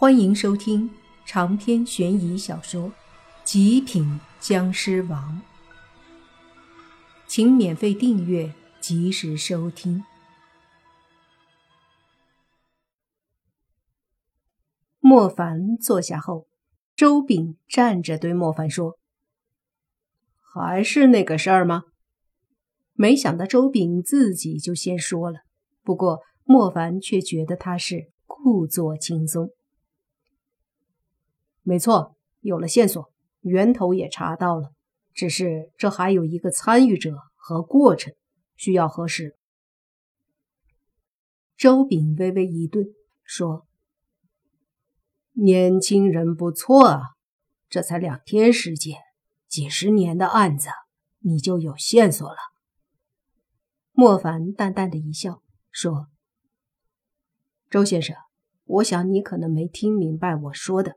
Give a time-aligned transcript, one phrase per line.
[0.00, 0.88] 欢迎收听
[1.26, 2.82] 长篇悬疑小说
[3.42, 5.42] 《极品僵尸王》，
[7.26, 10.04] 请免费订阅，及时收听。
[15.00, 16.46] 莫凡坐下后，
[16.94, 19.00] 周炳站着对莫凡说
[20.54, 21.82] ：“还是那个事儿吗？”
[22.94, 25.40] 没想到周炳自己就先说了，
[25.82, 29.50] 不过莫凡却觉得他是故作轻松。
[31.68, 34.72] 没错，有了线索，源头也查到了，
[35.12, 38.14] 只是这还有一个参与者和过程
[38.56, 39.36] 需要核实。
[41.58, 42.86] 周炳微微一顿，
[43.22, 43.66] 说
[45.36, 47.02] ：“年轻人不错啊，
[47.68, 48.96] 这才两天时间，
[49.46, 50.70] 几十年的案子，
[51.18, 52.38] 你就有线索了。”
[53.92, 56.08] 莫凡淡淡的一笑，说
[57.68, 58.16] ：“周先生，
[58.64, 60.96] 我想你可能没听明白我说的。”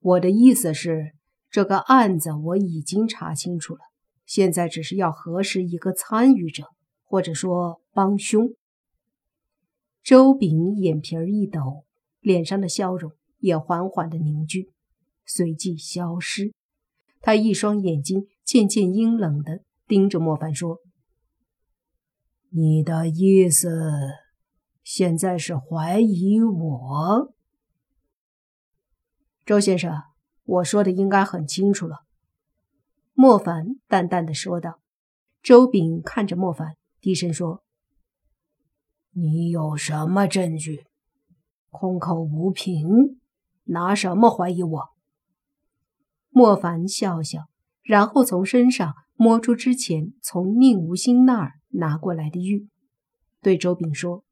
[0.00, 1.12] 我的意思是，
[1.50, 3.80] 这个案子我已经查清楚了，
[4.24, 6.64] 现在只是要核实一个参与者，
[7.04, 8.50] 或者说帮凶。
[10.02, 11.84] 周炳眼皮一抖，
[12.20, 14.70] 脸上的笑容也缓缓的凝聚，
[15.26, 16.52] 随即消失。
[17.20, 20.78] 他一双眼睛渐渐阴冷的盯着莫凡说
[22.50, 23.68] ：“你的意思，
[24.84, 27.34] 现在是怀疑我？”
[29.48, 30.02] 周先生，
[30.44, 32.04] 我说的应该很清楚了。”
[33.16, 34.78] 莫凡淡淡的说道。
[35.42, 37.62] 周炳看着莫凡，低声说
[39.12, 40.84] ：“你有什么证据？
[41.70, 43.18] 空口无凭，
[43.64, 44.88] 拿什么怀疑我？”
[46.28, 47.48] 莫凡笑笑，
[47.82, 52.68] 然后从身上摸出之前从宁无心那儿拿过来的玉，
[53.40, 54.24] 对周炳说：“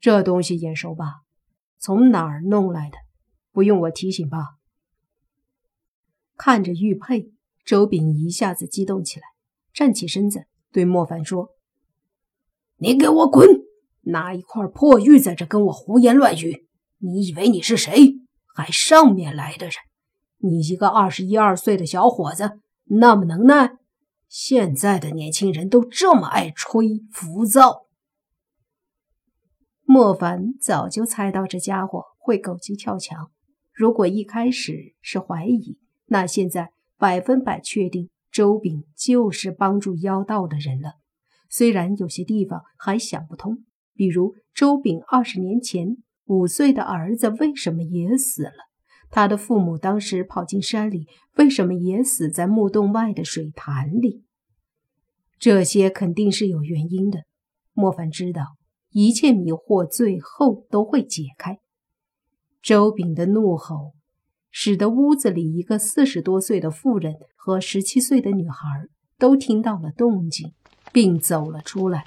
[0.00, 1.24] 这东西眼熟吧？
[1.78, 2.96] 从哪儿弄来的？”
[3.56, 4.58] 不用我提醒吧？
[6.36, 7.32] 看着玉佩，
[7.64, 9.24] 周炳一下子激动起来，
[9.72, 11.48] 站起身子对莫凡说
[12.76, 13.48] ：“你给我滚！
[14.02, 16.68] 拿一块破玉在这跟我胡言乱语！
[16.98, 18.16] 你以为你是谁？
[18.54, 19.76] 还上面来的人？
[20.36, 23.78] 你一个二十一二岁的小伙子，那么能耐？
[24.28, 27.86] 现在的年轻人都这么爱吹，浮躁。”
[29.88, 33.30] 莫凡早就猜到这家伙会狗急跳墙。
[33.76, 35.76] 如果一开始是怀疑，
[36.06, 40.94] 那现在百分百确定周炳就是帮助妖道的人了。
[41.50, 48.70] 虽然有些地方还想不通，比如周炳二十年前五岁的儿子为什么也死了？
[49.10, 54.24] 他的父母当时跑进山里，为什么也死在墓洞外的水潭里？
[55.38, 57.24] 这些肯定是有原因的。
[57.74, 58.56] 莫凡知道，
[58.92, 61.58] 一切迷惑最后都会解开。
[62.66, 63.94] 周炳的怒吼，
[64.50, 68.88] 使得屋子里一个四十多岁的妇人和十七岁的女孩
[69.18, 70.52] 都听到了动静，
[70.92, 72.06] 并走了出来。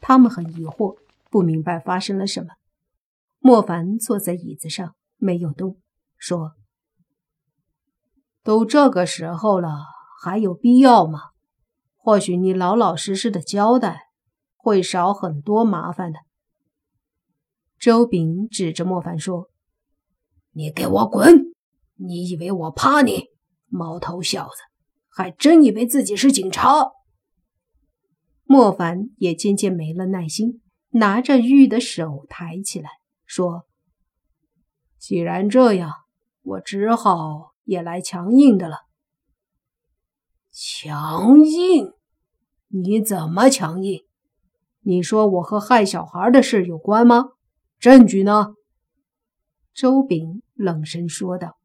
[0.00, 0.96] 他们很疑惑，
[1.30, 2.48] 不明白发生了什么。
[3.38, 5.76] 莫凡坐在椅子上没有动，
[6.18, 6.54] 说
[8.42, 9.68] ：“都这个时候了，
[10.20, 11.30] 还有必要吗？
[11.96, 14.08] 或许你老老实实的交代，
[14.56, 16.18] 会少很多麻烦的。”
[17.78, 19.51] 周炳指着莫凡说。
[20.52, 21.54] 你给我滚！
[21.96, 23.28] 你以为我怕你？
[23.68, 24.54] 毛头小子，
[25.08, 26.90] 还真以为自己是警察？
[28.44, 30.60] 莫凡也渐渐没了耐心，
[30.90, 32.90] 拿着玉的手抬起来，
[33.24, 33.66] 说
[35.00, 35.90] ：“既然这样，
[36.42, 38.82] 我只好也来强硬的了。”
[40.52, 41.94] 强硬？
[42.68, 44.04] 你怎么强硬？
[44.80, 47.30] 你说我和害小孩的事有关吗？
[47.78, 48.54] 证据呢？
[49.74, 51.56] 周炳冷声说道：“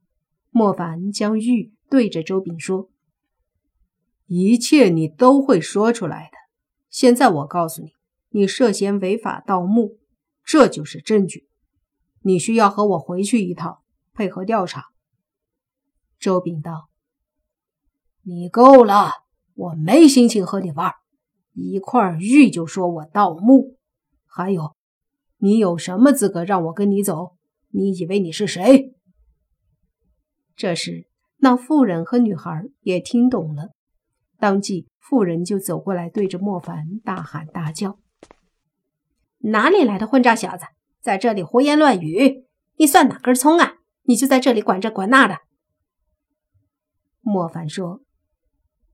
[0.50, 2.90] 莫凡将玉对着周炳说
[4.28, 6.38] ：‘一切你都会说出来的。
[6.90, 7.92] 现在我告诉你，
[8.30, 9.98] 你涉嫌违法盗墓，
[10.44, 11.50] 这就是证据。
[12.22, 13.80] 你需要和我回去一趟，
[14.14, 14.86] 配合调查。’
[16.18, 16.90] 周炳道
[18.24, 19.12] ：‘你够了，
[19.54, 20.94] 我没心情和你玩。
[21.54, 23.78] 一块玉就说我盗墓，
[24.26, 24.76] 还有，
[25.38, 27.36] 你有什么资格让我跟你走？’”
[27.70, 28.94] 你以为你是谁？
[30.56, 33.70] 这时，那妇人和女孩也听懂了，
[34.40, 38.00] 当即妇人就走过来，对着莫凡大喊大叫
[39.40, 40.66] ：“哪里来的混账小子，
[41.00, 42.46] 在这里胡言乱语！
[42.78, 43.76] 你算哪根葱啊？
[44.04, 45.38] 你就在这里管这管那的！”
[47.22, 48.02] 莫凡说：“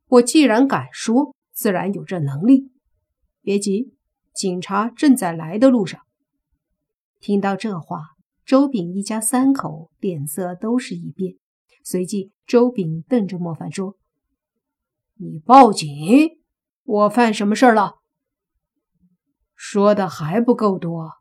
[0.09, 2.71] 我既然敢说，自然有这能力。
[3.41, 3.95] 别急，
[4.33, 6.01] 警察正在来的路上。”
[7.21, 8.12] 听到这话。
[8.45, 11.35] 周炳一家三口脸色都是一变。
[11.83, 13.97] 随即，周炳瞪着莫凡说
[15.19, 15.89] ：“你报警？
[16.83, 17.95] 我犯什么事儿了？
[19.55, 21.11] 说的还不够多？”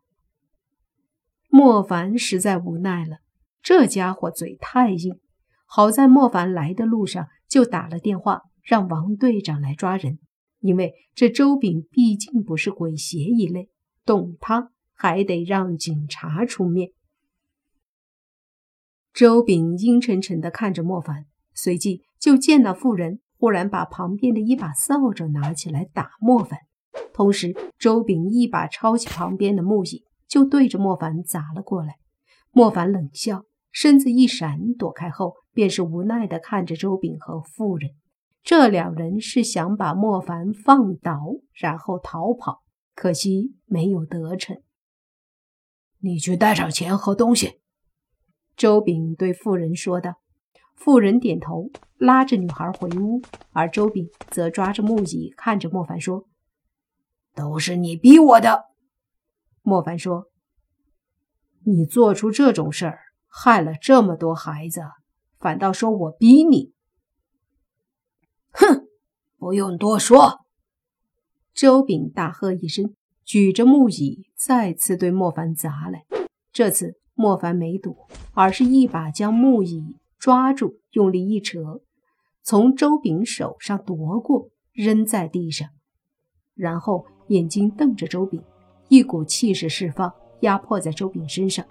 [1.50, 3.18] 莫凡实在无奈了，
[3.60, 5.20] 这家伙嘴太硬。
[5.66, 10.18] 好在莫凡来的路上就打了电话，让王队长来抓人，
[10.60, 13.68] 因为这周炳毕竟不是鬼邪一类，
[14.04, 16.90] 动他还得让警察出面。
[19.12, 26.60] 周炳阴沉沉地看着莫凡，随即就见那妇人忽然把旁边的一把扫帚拿起来打莫凡，
[27.12, 31.96] 同时周炳一把抄起旁边的木椅，就对着莫凡砸了过来。
[32.50, 37.90] 莫凡冷笑，身子一闪，躲开后便是无奈地看着周炳和妇人。
[38.42, 41.20] 这两人是想把莫凡放倒，
[41.52, 42.62] 然后逃跑，
[42.94, 44.56] 可惜没有得逞。
[46.00, 47.61] 你去带上钱和东西。
[48.56, 50.20] 周炳对妇人说道
[50.76, 53.20] ：“妇人点头，拉着女孩回屋，
[53.52, 56.28] 而周炳则抓着木椅，看着莫凡说
[57.34, 58.64] ：‘都是你逼我的。’
[59.62, 60.26] 莫凡说
[61.64, 64.82] ：‘你做出这种事儿，害了这么多孩子，
[65.38, 66.72] 反倒说我逼你？’
[68.52, 68.86] 哼，
[69.38, 70.40] 不用多说。”
[71.54, 72.94] 周炳大喝一声，
[73.24, 76.04] 举着木椅再次对莫凡砸来，
[76.52, 77.01] 这次。
[77.22, 77.94] 莫凡没躲，
[78.34, 81.80] 而是一把将木椅抓住，用力一扯，
[82.42, 85.68] 从周炳手上夺过，扔在地上，
[86.56, 88.42] 然后眼睛瞪着周炳，
[88.88, 91.64] 一股气势释放，压迫在周炳身上。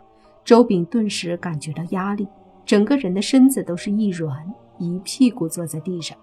[0.45, 2.25] 周炳顿时感觉到压力，
[2.65, 6.17] 整个人的身子都是一软，一屁股坐在地上。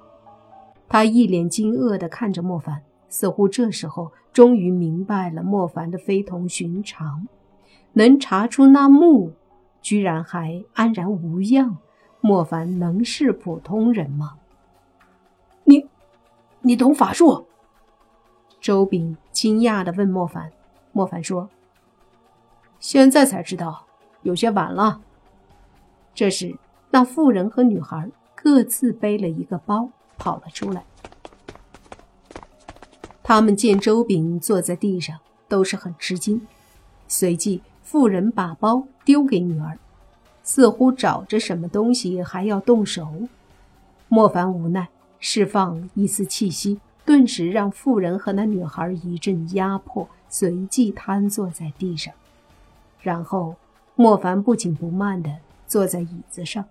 [0.88, 7.28] 他一脸惊愕地看着莫凡，似乎这时候终于明白了莫凡的非同寻常。
[7.98, 9.32] 能查出那墓，
[9.82, 11.78] 居然还安然无恙。
[12.20, 14.36] 莫凡能是普通人吗？
[15.64, 15.84] 你，
[16.60, 17.46] 你懂法术？
[18.60, 20.52] 周炳惊讶地问莫凡。
[20.92, 21.50] 莫凡说
[22.78, 23.86] ：“现在才知道，
[24.22, 25.00] 有些晚了。”
[26.14, 26.56] 这时，
[26.90, 30.84] 那妇人和女孩各自背了一个包跑了出来。
[33.24, 35.18] 他们见周炳坐在地上，
[35.48, 36.46] 都是很吃惊，
[37.08, 37.60] 随即。
[37.90, 39.78] 妇人把包丢给女儿，
[40.42, 43.08] 似乎找着什么东西，还要动手。
[44.08, 52.12] 莫凡无奈，释放一丝气息，顿时让妇人和那女孩一阵压迫，随即瘫坐在地上。
[53.00, 53.54] 然后，
[53.94, 55.36] 莫凡不紧不慢地
[55.66, 56.62] 坐在椅子上，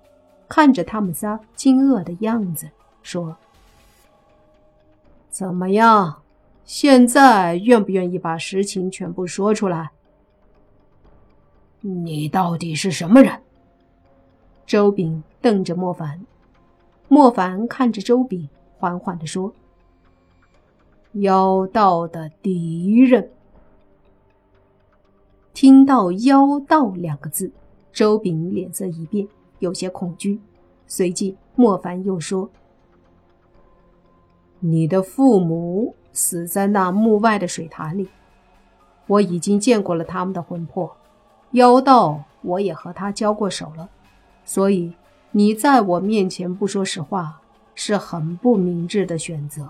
[0.47, 2.69] 看着他们仨惊愕的样子，
[3.01, 3.35] 说
[5.31, 6.21] ：“怎么样？
[6.63, 9.89] 现在愿不愿意把实情全部说出来？”
[11.81, 13.41] 你到底是什么人？
[14.65, 16.25] 周炳瞪着莫凡，
[17.07, 19.53] 莫凡看着周炳，缓缓地说
[21.21, 23.31] ：“妖道的敌人。”
[25.53, 27.51] 听到“妖道”两个字，
[27.93, 29.27] 周炳脸色一变，
[29.59, 30.41] 有些恐惧。
[30.85, 32.49] 随即，莫凡又说
[34.59, 38.09] ：“你的父母死在那墓外的水潭里，
[39.07, 40.93] 我已经见过了他们的魂魄。”
[41.51, 43.89] 妖道，我也和他交过手了，
[44.43, 44.93] 所以
[45.31, 47.39] 你在我面前不说实话
[47.73, 49.69] 是很不明智的选择。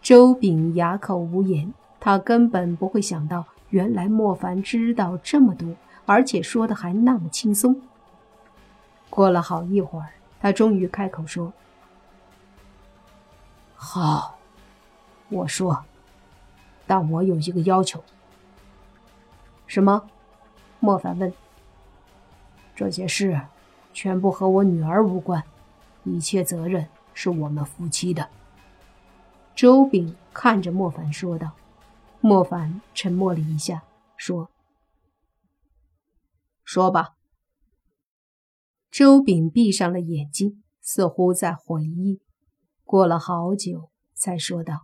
[0.00, 5.74] 周炳哑口无言，他根本不会想到，原来莫凡知道这么多，
[6.06, 7.80] 而且说的还那么轻松。
[9.10, 10.08] 过了好一会儿，
[10.40, 11.52] 他终于开口说
[13.76, 14.38] ：“好，
[15.28, 15.84] 我说，
[16.86, 18.02] 但我有一个要求。”
[19.70, 20.10] 什么？
[20.80, 21.32] 莫凡问。
[22.74, 23.40] 这些事
[23.92, 25.44] 全部和我女儿无关，
[26.02, 28.28] 一切责任是我们夫妻的。
[29.54, 31.52] 周炳看着莫凡说道。
[32.20, 33.84] 莫凡沉默了一下，
[34.16, 34.50] 说
[36.64, 37.14] ：“说吧。”
[38.90, 42.20] 周炳闭上了眼睛，似乎在回忆。
[42.84, 44.80] 过了好久，才说道：“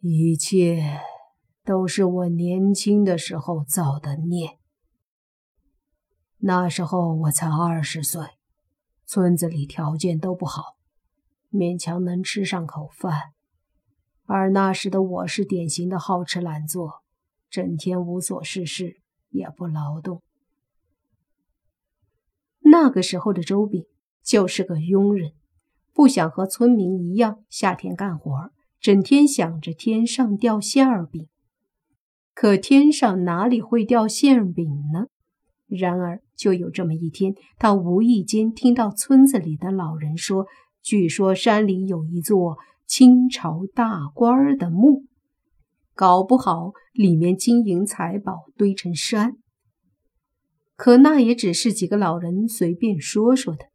[0.00, 1.00] 一切。”
[1.64, 4.58] 都是我年轻的时候造的孽。
[6.38, 8.22] 那时候我才二十岁，
[9.06, 10.76] 村子里条件都不好，
[11.50, 13.32] 勉强能吃上口饭。
[14.26, 17.02] 而那时的我是典型的好吃懒做，
[17.48, 20.22] 整天无所事事，也不劳动。
[22.60, 23.86] 那个时候的周炳
[24.22, 25.32] 就是个庸人，
[25.94, 31.26] 不想和村民一样下田干活，整天想着天上掉馅儿饼。
[32.34, 35.06] 可天上哪里会掉馅饼呢？
[35.66, 40.46] 然而，就有这么一天，他无意间听到村子里的老人说
[40.82, 45.04] ：“据说山里有一座清朝大官的墓，
[45.94, 49.36] 搞不好里面金银财宝堆成山。”
[50.76, 53.66] 可那也只是几个老人随便说说的，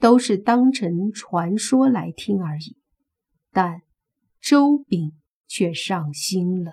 [0.00, 2.76] 都是当成传说来听而已。
[3.52, 3.82] 但
[4.40, 5.12] 周炳
[5.46, 6.72] 却上心了。